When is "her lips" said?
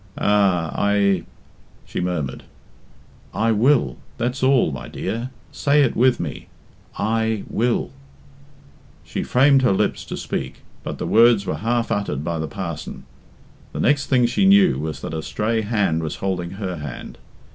9.61-10.03